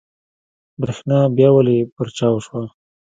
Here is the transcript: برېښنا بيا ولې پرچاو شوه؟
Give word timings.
برېښنا 0.81 1.19
بيا 1.35 1.49
ولې 1.55 1.77
پرچاو 1.95 2.35
شوه؟ 2.45 2.61